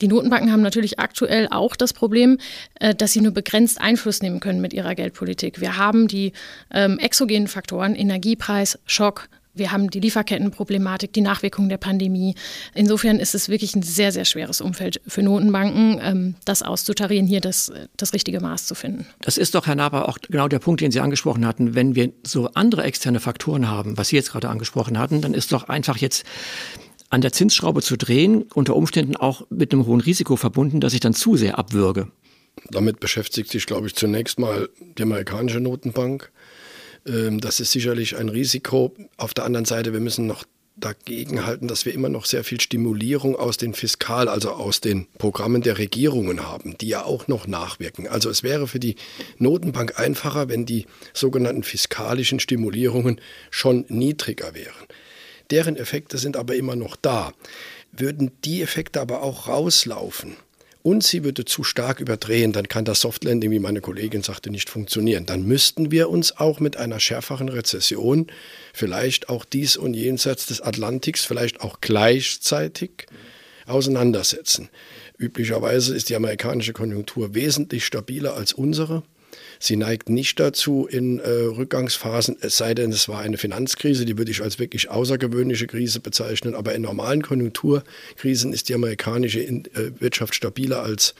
Die 0.00 0.08
Notenbanken 0.08 0.52
haben 0.52 0.62
natürlich 0.62 0.98
aktuell 0.98 1.48
auch 1.50 1.76
das 1.76 1.92
Problem, 1.92 2.38
äh, 2.80 2.94
dass 2.94 3.12
sie 3.12 3.20
nur 3.20 3.32
begrenzt 3.32 3.80
Einfluss 3.80 4.22
nehmen 4.22 4.40
können 4.40 4.60
mit 4.60 4.72
ihrer 4.72 4.94
Geldpolitik. 4.94 5.60
Wir 5.60 5.76
haben 5.76 6.08
die 6.08 6.32
ähm, 6.72 6.98
exogenen 6.98 7.48
Faktoren, 7.48 7.94
Energiepreis, 7.94 8.78
Schock, 8.86 9.28
wir 9.58 9.72
haben 9.72 9.90
die 9.90 10.00
Lieferkettenproblematik, 10.00 11.12
die 11.12 11.20
Nachwirkungen 11.20 11.68
der 11.68 11.78
Pandemie. 11.78 12.34
Insofern 12.74 13.18
ist 13.18 13.34
es 13.34 13.48
wirklich 13.48 13.74
ein 13.74 13.82
sehr, 13.82 14.12
sehr 14.12 14.24
schweres 14.24 14.60
Umfeld 14.60 15.00
für 15.06 15.22
Notenbanken, 15.22 16.00
ähm, 16.02 16.34
das 16.44 16.62
auszutarieren, 16.62 17.26
hier 17.26 17.40
das, 17.40 17.72
das 17.96 18.12
richtige 18.12 18.40
Maß 18.40 18.66
zu 18.66 18.74
finden. 18.74 19.06
Das 19.20 19.38
ist 19.38 19.54
doch, 19.54 19.66
Herr 19.66 19.74
Naber, 19.74 20.08
auch 20.08 20.18
genau 20.28 20.48
der 20.48 20.58
Punkt, 20.58 20.80
den 20.80 20.90
Sie 20.90 21.00
angesprochen 21.00 21.46
hatten. 21.46 21.74
Wenn 21.74 21.94
wir 21.94 22.12
so 22.24 22.48
andere 22.54 22.84
externe 22.84 23.20
Faktoren 23.20 23.68
haben, 23.68 23.98
was 23.98 24.08
Sie 24.08 24.16
jetzt 24.16 24.32
gerade 24.32 24.48
angesprochen 24.48 24.98
hatten, 24.98 25.20
dann 25.20 25.34
ist 25.34 25.52
doch 25.52 25.68
einfach 25.68 25.96
jetzt 25.98 26.24
an 27.10 27.20
der 27.20 27.32
Zinsschraube 27.32 27.82
zu 27.82 27.96
drehen, 27.96 28.42
unter 28.54 28.76
Umständen 28.76 29.16
auch 29.16 29.46
mit 29.50 29.72
einem 29.72 29.86
hohen 29.86 30.00
Risiko 30.00 30.36
verbunden, 30.36 30.80
dass 30.80 30.94
ich 30.94 31.00
dann 31.00 31.14
zu 31.14 31.36
sehr 31.36 31.58
abwürge. 31.58 32.08
Damit 32.70 33.00
beschäftigt 33.00 33.50
sich, 33.50 33.66
glaube 33.66 33.86
ich, 33.86 33.94
zunächst 33.94 34.38
mal 34.38 34.68
die 34.98 35.02
amerikanische 35.02 35.60
Notenbank. 35.60 36.30
Ähm, 37.06 37.40
das 37.40 37.60
ist 37.60 37.72
sicherlich 37.72 38.16
ein 38.16 38.28
Risiko. 38.28 38.94
Auf 39.16 39.34
der 39.34 39.44
anderen 39.44 39.64
Seite, 39.64 39.92
wir 39.92 40.00
müssen 40.00 40.26
noch 40.26 40.44
dagegen 40.80 41.44
halten, 41.44 41.68
dass 41.68 41.84
wir 41.84 41.94
immer 41.94 42.08
noch 42.08 42.24
sehr 42.24 42.44
viel 42.44 42.60
Stimulierung 42.60 43.36
aus 43.36 43.56
den 43.56 43.74
Fiskal, 43.74 44.28
also 44.28 44.52
aus 44.52 44.80
den 44.80 45.06
Programmen 45.18 45.62
der 45.62 45.78
Regierungen 45.78 46.46
haben, 46.46 46.78
die 46.78 46.88
ja 46.88 47.04
auch 47.04 47.26
noch 47.28 47.46
nachwirken. 47.46 48.06
Also 48.06 48.30
es 48.30 48.42
wäre 48.42 48.68
für 48.68 48.78
die 48.78 48.96
Notenbank 49.38 49.98
einfacher, 49.98 50.48
wenn 50.48 50.66
die 50.66 50.86
sogenannten 51.12 51.62
fiskalischen 51.62 52.40
Stimulierungen 52.40 53.20
schon 53.50 53.84
niedriger 53.88 54.54
wären. 54.54 54.86
Deren 55.50 55.76
Effekte 55.76 56.18
sind 56.18 56.36
aber 56.36 56.54
immer 56.54 56.76
noch 56.76 56.96
da. 56.96 57.32
Würden 57.90 58.30
die 58.44 58.62
Effekte 58.62 59.00
aber 59.00 59.22
auch 59.22 59.48
rauslaufen, 59.48 60.36
und 60.82 61.02
sie 61.02 61.24
würde 61.24 61.44
zu 61.44 61.64
stark 61.64 62.00
überdrehen, 62.00 62.52
dann 62.52 62.68
kann 62.68 62.84
das 62.84 63.00
Softlanding, 63.00 63.50
wie 63.50 63.58
meine 63.58 63.80
Kollegin 63.80 64.22
sagte, 64.22 64.50
nicht 64.50 64.70
funktionieren. 64.70 65.26
Dann 65.26 65.42
müssten 65.42 65.90
wir 65.90 66.08
uns 66.08 66.38
auch 66.38 66.60
mit 66.60 66.76
einer 66.76 67.00
schärferen 67.00 67.48
Rezession, 67.48 68.28
vielleicht 68.72 69.28
auch 69.28 69.44
dies 69.44 69.76
und 69.76 69.94
jenseits 69.94 70.46
des 70.46 70.60
Atlantiks, 70.60 71.24
vielleicht 71.24 71.60
auch 71.60 71.80
gleichzeitig 71.80 73.06
auseinandersetzen. 73.66 74.70
Üblicherweise 75.18 75.94
ist 75.94 76.08
die 76.08 76.16
amerikanische 76.16 76.72
Konjunktur 76.72 77.34
wesentlich 77.34 77.84
stabiler 77.84 78.34
als 78.34 78.52
unsere. 78.52 79.02
Sie 79.58 79.76
neigt 79.76 80.08
nicht 80.08 80.40
dazu 80.40 80.86
in 80.86 81.18
äh, 81.18 81.28
Rückgangsphasen, 81.28 82.36
es 82.40 82.56
sei 82.56 82.74
denn, 82.74 82.92
es 82.92 83.08
war 83.08 83.20
eine 83.20 83.38
Finanzkrise, 83.38 84.04
die 84.04 84.18
würde 84.18 84.30
ich 84.30 84.42
als 84.42 84.58
wirklich 84.58 84.90
außergewöhnliche 84.90 85.66
Krise 85.66 86.00
bezeichnen. 86.00 86.54
Aber 86.54 86.74
in 86.74 86.82
normalen 86.82 87.22
Konjunkturkrisen 87.22 88.52
ist 88.52 88.68
die 88.68 88.74
amerikanische 88.74 89.40
äh, 89.40 89.62
Wirtschaft 89.98 90.34
stabiler 90.34 90.82
als 90.82 91.14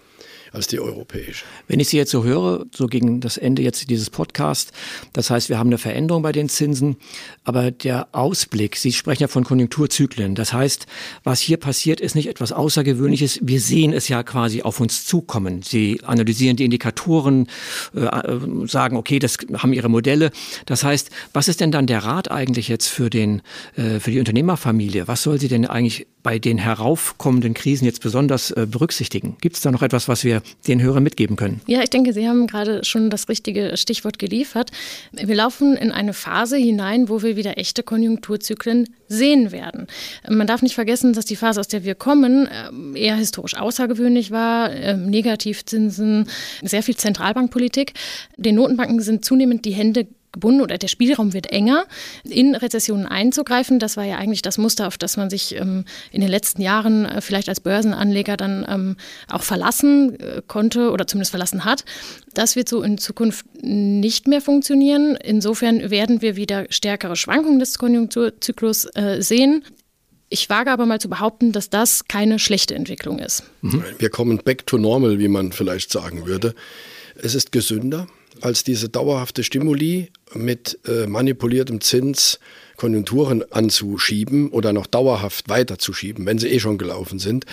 als 0.52 0.66
die 0.66 0.80
europäische. 0.80 1.44
Wenn 1.66 1.80
ich 1.80 1.88
Sie 1.88 1.96
jetzt 1.96 2.10
so 2.10 2.24
höre, 2.24 2.66
so 2.74 2.86
gegen 2.86 3.20
das 3.20 3.36
Ende 3.36 3.62
jetzt 3.62 3.90
dieses 3.90 4.10
Podcasts, 4.10 4.72
das 5.12 5.30
heißt, 5.30 5.48
wir 5.48 5.58
haben 5.58 5.68
eine 5.68 5.78
Veränderung 5.78 6.22
bei 6.22 6.32
den 6.32 6.48
Zinsen, 6.48 6.96
aber 7.44 7.70
der 7.70 8.08
Ausblick, 8.12 8.76
Sie 8.76 8.92
sprechen 8.92 9.22
ja 9.22 9.28
von 9.28 9.44
Konjunkturzyklen, 9.44 10.34
das 10.34 10.52
heißt, 10.52 10.86
was 11.24 11.40
hier 11.40 11.56
passiert, 11.56 12.00
ist 12.00 12.14
nicht 12.14 12.28
etwas 12.28 12.52
Außergewöhnliches, 12.52 13.40
wir 13.42 13.60
sehen 13.60 13.92
es 13.92 14.08
ja 14.08 14.22
quasi 14.22 14.62
auf 14.62 14.80
uns 14.80 15.04
zukommen. 15.04 15.62
Sie 15.62 16.00
analysieren 16.04 16.56
die 16.56 16.64
Indikatoren, 16.64 17.48
äh, 17.94 18.04
äh 18.04 18.66
sagen, 18.66 18.96
okay, 18.96 19.18
das 19.18 19.38
haben 19.54 19.72
Ihre 19.72 19.88
Modelle. 19.88 20.30
Das 20.66 20.84
heißt, 20.84 21.10
was 21.32 21.48
ist 21.48 21.60
denn 21.60 21.72
dann 21.72 21.86
der 21.86 22.04
Rat 22.04 22.30
eigentlich 22.30 22.68
jetzt 22.68 22.88
für, 22.88 23.10
den, 23.10 23.42
äh, 23.76 24.00
für 24.00 24.10
die 24.10 24.18
Unternehmerfamilie? 24.18 25.08
Was 25.08 25.22
soll 25.22 25.38
sie 25.40 25.48
denn 25.48 25.66
eigentlich 25.66 26.06
bei 26.28 26.38
den 26.38 26.58
heraufkommenden 26.58 27.54
Krisen 27.54 27.86
jetzt 27.86 28.02
besonders 28.02 28.50
äh, 28.50 28.66
berücksichtigen? 28.70 29.38
Gibt 29.40 29.56
es 29.56 29.62
da 29.62 29.70
noch 29.70 29.80
etwas, 29.80 30.08
was 30.08 30.24
wir 30.24 30.42
den 30.66 30.82
Hörern 30.82 31.02
mitgeben 31.02 31.36
können? 31.36 31.62
Ja, 31.66 31.82
ich 31.82 31.88
denke, 31.88 32.12
Sie 32.12 32.28
haben 32.28 32.46
gerade 32.46 32.84
schon 32.84 33.08
das 33.08 33.30
richtige 33.30 33.78
Stichwort 33.78 34.18
geliefert. 34.18 34.70
Wir 35.12 35.34
laufen 35.34 35.74
in 35.74 35.90
eine 35.90 36.12
Phase 36.12 36.58
hinein, 36.58 37.08
wo 37.08 37.22
wir 37.22 37.36
wieder 37.36 37.56
echte 37.56 37.82
Konjunkturzyklen 37.82 38.90
sehen 39.06 39.52
werden. 39.52 39.86
Man 40.28 40.46
darf 40.46 40.60
nicht 40.60 40.74
vergessen, 40.74 41.14
dass 41.14 41.24
die 41.24 41.34
Phase, 41.34 41.60
aus 41.60 41.68
der 41.68 41.84
wir 41.84 41.94
kommen, 41.94 42.46
äh, 42.46 43.00
eher 43.00 43.16
historisch 43.16 43.56
außergewöhnlich 43.56 44.30
war. 44.30 44.70
Ähm, 44.70 45.08
Negativzinsen, 45.08 46.28
sehr 46.62 46.82
viel 46.82 46.96
Zentralbankpolitik. 46.96 47.94
Den 48.36 48.56
Notenbanken 48.56 49.00
sind 49.00 49.24
zunehmend 49.24 49.64
die 49.64 49.72
Hände 49.72 50.06
gebunden 50.38 50.60
oder 50.60 50.78
der 50.78 50.88
Spielraum 50.88 51.32
wird 51.32 51.50
enger, 51.50 51.84
in 52.24 52.54
Rezessionen 52.54 53.06
einzugreifen. 53.06 53.78
Das 53.78 53.96
war 53.96 54.04
ja 54.04 54.16
eigentlich 54.16 54.42
das 54.42 54.56
Muster, 54.56 54.86
auf 54.86 54.96
das 54.96 55.16
man 55.16 55.30
sich 55.30 55.56
ähm, 55.56 55.84
in 56.12 56.20
den 56.20 56.30
letzten 56.30 56.62
Jahren 56.62 57.04
äh, 57.04 57.20
vielleicht 57.20 57.48
als 57.48 57.60
Börsenanleger 57.60 58.36
dann 58.36 58.64
ähm, 58.68 58.96
auch 59.28 59.42
verlassen 59.42 60.18
äh, 60.20 60.42
konnte 60.46 60.90
oder 60.92 61.06
zumindest 61.06 61.30
verlassen 61.30 61.64
hat. 61.64 61.84
Das 62.34 62.54
wird 62.54 62.68
so 62.68 62.82
in 62.82 62.98
Zukunft 62.98 63.44
nicht 63.62 64.28
mehr 64.28 64.40
funktionieren. 64.40 65.16
Insofern 65.16 65.90
werden 65.90 66.22
wir 66.22 66.36
wieder 66.36 66.66
stärkere 66.70 67.16
Schwankungen 67.16 67.58
des 67.58 67.78
Konjunkturzyklus 67.78 68.86
äh, 68.94 69.20
sehen. 69.20 69.64
Ich 70.30 70.50
wage 70.50 70.70
aber 70.70 70.86
mal 70.86 71.00
zu 71.00 71.08
behaupten, 71.08 71.52
dass 71.52 71.70
das 71.70 72.06
keine 72.06 72.38
schlechte 72.38 72.74
Entwicklung 72.74 73.18
ist. 73.18 73.44
Wir 73.62 74.10
kommen 74.10 74.38
back 74.38 74.66
to 74.66 74.76
normal, 74.76 75.18
wie 75.18 75.28
man 75.28 75.52
vielleicht 75.52 75.90
sagen 75.90 76.26
würde. 76.26 76.54
Es 77.16 77.34
ist 77.34 77.50
gesünder, 77.50 78.06
als 78.42 78.64
diese 78.64 78.88
dauerhafte 78.88 79.44
Stimuli 79.44 80.10
mit 80.34 80.78
äh, 80.86 81.06
manipuliertem 81.06 81.80
Zins 81.80 82.38
Konjunkturen 82.76 83.44
anzuschieben 83.52 84.50
oder 84.50 84.72
noch 84.72 84.86
dauerhaft 84.86 85.48
weiterzuschieben, 85.48 86.26
wenn 86.26 86.38
sie 86.38 86.48
eh 86.48 86.60
schon 86.60 86.78
gelaufen 86.78 87.18
sind, 87.18 87.44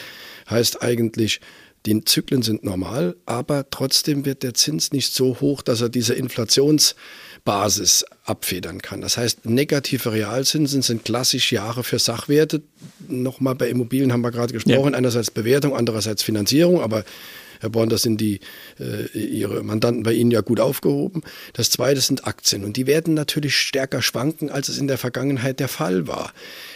heißt 0.50 0.84
eigentlich, 0.84 1.42
die 1.86 2.04
Zyklen 2.04 2.42
sind 2.42 2.64
normal, 2.64 3.16
aber 3.26 3.70
trotzdem 3.70 4.26
wird 4.26 4.44
der 4.44 4.54
Zins 4.56 4.92
nicht 4.92 5.14
so 5.14 5.40
hoch, 5.40 5.62
dass 5.62 5.82
er 5.82 5.90
diese 5.90 6.16
Inflationsbasis 6.16 8.06
abfedern 8.24 8.82
kann. 8.82 9.02
Das 9.02 9.18
heißt, 9.18 9.46
negative 9.46 10.12
Realzinsen 10.12 10.82
sind 10.82 11.06
klassisch 11.06 11.52
Jahre 11.52 11.84
für 11.84 12.00
Sachwerte. 12.00 12.64
Nochmal 13.08 13.56
bei 13.56 13.70
Immobilien 13.70 14.12
haben 14.12 14.22
wir 14.22 14.32
gerade 14.32 14.54
gesprochen, 14.54 14.94
ja. 14.94 14.98
einerseits 14.98 15.30
Bewertung, 15.30 15.76
andererseits 15.76 16.24
Finanzierung, 16.24 16.82
aber 16.82 17.04
Herr 17.60 17.70
Born, 17.70 17.90
da 17.90 17.98
sind 17.98 18.20
die, 18.22 18.40
äh, 18.80 19.18
Ihre 19.18 19.64
Mandanten 19.64 20.04
bei 20.04 20.14
Ihnen 20.14 20.32
ja 20.32 20.42
gut 20.42 20.60
aufgehoben. 20.60 21.24
Das 21.54 21.70
zweite 21.70 22.02
sind 22.02 22.28
Aktien 22.28 22.64
und 22.64 22.78
die 22.78 22.88
werden 22.88 23.14
natürlich 23.14 23.58
stärker 23.58 24.02
schwanken, 24.02 24.50
als 24.50 24.70
es 24.70 24.78
in 24.78 24.88
der 24.88 24.98
Vergangenheit 24.98 25.60
der 25.60 25.68
Fall 25.68 26.08
war. 26.08 26.34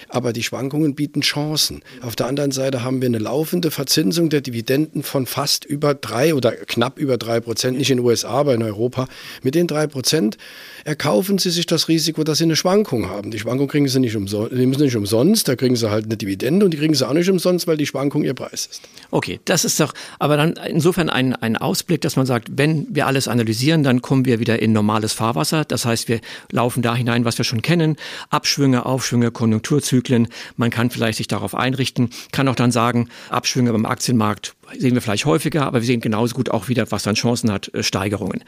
Aber 0.10 0.34
die 0.34 0.44
Schwankungen 0.44 0.96
bieten 0.96 1.22
Chancen. 1.22 1.84
Auf 2.02 2.16
der 2.16 2.28
anderen 2.28 2.52
Seite 2.52 2.84
haben 2.84 3.02
wir 3.02 3.08
eine 3.08 3.20
laufende 3.20 3.70
Verzinsung 3.70 4.30
der 4.30 4.42
Dividenden 4.42 5.04
von 5.04 5.26
fast 5.26 5.66
über 5.66 5.94
drei 5.94 6.34
oder 6.34 6.52
knapp 6.52 6.98
über 6.98 7.18
drei 7.18 7.40
Prozent, 7.40 7.78
nicht 7.78 7.92
in 7.92 7.98
den 7.98 8.06
USA, 8.06 8.30
aber 8.30 8.56
in 8.56 8.64
Europa. 8.64 9.08
Mit 9.44 9.56
den 9.56 9.68
drei 9.68 9.86
Prozent 9.88 10.38
erkaufen 10.84 11.38
Sie 11.38 11.52
sich 11.52 11.68
das 11.68 11.88
Risiko, 11.88 12.24
dass 12.24 12.40
Sie 12.40 12.46
eine 12.46 12.56
Schwankung 12.56 13.10
haben. 13.10 13.30
Die 13.30 13.40
Schwankung 13.40 13.68
kriegen 13.68 13.88
Sie 13.88 14.00
nicht 14.00 14.16
umsonst, 14.16 14.54
nehmen 14.54 14.74
Sie 14.74 14.86
nicht 14.86 14.96
umsonst, 14.96 15.48
da 15.48 15.56
kriegen 15.56 15.76
Sie 15.76 15.90
halt 15.90 16.06
eine 16.06 16.18
Dividende 16.18 16.66
und 16.66 16.72
die 16.72 16.78
kriegen 16.78 16.96
Sie 16.96 17.08
auch 17.08 17.14
nicht 17.14 17.30
umsonst, 17.30 17.68
weil 17.68 17.78
die 17.78 17.86
Schwankung 17.86 18.24
Ihr 18.24 18.34
Preis 18.34 18.68
ist. 18.72 18.82
Okay, 19.12 19.40
das 19.46 19.66
ist 19.66 19.80
doch 19.80 19.94
aber 20.18 20.38
dann 20.38 20.56
insofern 20.70 21.10
ein, 21.10 21.36
ein 21.36 21.58
Ausblick, 21.58 22.02
dass 22.02 22.16
man 22.16 22.26
sagt, 22.26 22.50
wenn 22.52 22.88
wir 22.90 23.08
alles 23.08 23.28
analysieren, 23.28 23.84
dann 23.84 24.02
kommen 24.02 24.26
wir 24.26 24.40
wieder 24.40 24.62
in 24.62 24.72
normales 24.72 25.14
Fahrwasser. 25.14 25.66
Das 25.66 25.86
heißt, 25.86 26.08
wir 26.08 26.22
laufen 26.52 26.82
da 26.82 26.96
hinein, 26.96 27.26
was 27.26 27.38
wir 27.38 27.46
schon 27.46 27.62
kennen. 27.62 27.96
Abschwünge, 28.30 28.86
Aufschwünge, 28.86 29.32
Konjunkturzyklen. 29.32 30.28
Man 30.56 30.70
kann 30.70 30.90
vielleicht 30.90 31.18
sich 31.18 31.28
darauf 31.28 31.56
einrichten, 31.56 32.10
kann 32.32 32.48
auch 32.48 32.56
dann 32.56 32.72
sagen, 32.72 33.10
Abschwünge 33.30 33.72
beim 33.72 33.86
Aktienmarkt 33.86 34.56
sehen 34.78 34.94
wir 34.94 35.02
vielleicht 35.02 35.26
häufiger, 35.26 35.66
aber 35.66 35.82
wir 35.82 35.86
sehen 35.86 36.02
genauso 36.02 36.36
gut 36.36 36.52
auch 36.52 36.68
wieder, 36.68 36.92
was 36.92 37.04
dann 37.04 37.16
Chancen 37.16 37.52
hat, 37.52 37.74
äh, 37.74 37.84
Steigerungen. 37.84 38.44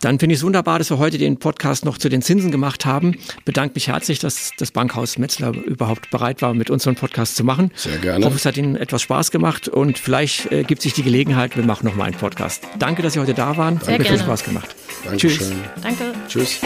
Dann 0.00 0.18
finde 0.18 0.34
ich 0.34 0.40
es 0.40 0.44
wunderbar, 0.44 0.78
dass 0.78 0.90
wir 0.90 0.98
heute 0.98 1.18
den 1.18 1.38
Podcast 1.38 1.84
noch 1.84 1.98
zu 1.98 2.08
den 2.08 2.22
Zinsen 2.22 2.50
gemacht 2.50 2.86
haben. 2.86 3.16
Bedanke 3.44 3.74
mich 3.74 3.88
herzlich, 3.88 4.18
dass 4.18 4.52
das 4.56 4.70
Bankhaus 4.70 5.18
Metzler 5.18 5.54
überhaupt 5.54 6.10
bereit 6.10 6.42
war, 6.42 6.54
mit 6.54 6.70
uns 6.70 6.84
so 6.84 6.90
einen 6.90 6.96
Podcast 6.96 7.36
zu 7.36 7.44
machen. 7.44 7.70
Sehr 7.74 7.98
gerne. 7.98 8.20
Ich 8.20 8.24
hoffe, 8.24 8.36
es 8.36 8.44
hat 8.44 8.56
Ihnen 8.56 8.76
etwas 8.76 9.02
Spaß 9.02 9.30
gemacht 9.30 9.68
und 9.68 9.98
vielleicht 9.98 10.50
äh, 10.52 10.62
gibt 10.62 10.82
sich 10.82 10.92
die 10.92 11.02
Gelegenheit, 11.02 11.49
wir 11.54 11.64
machen 11.64 11.86
noch 11.86 11.94
mal 11.94 12.04
einen 12.04 12.16
Podcast. 12.16 12.62
Danke, 12.78 13.02
dass 13.02 13.14
Sie 13.14 13.20
heute 13.20 13.34
da 13.34 13.56
waren. 13.56 13.80
Sehr 13.80 13.94
hat 13.94 13.98
mir 14.00 14.06
viel 14.06 14.18
Spaß 14.18 14.44
gemacht. 14.44 14.74
Dankeschön. 15.04 15.38
Tschüss. 15.38 15.52
Danke. 15.82 16.12
Tschüss. 16.28 16.60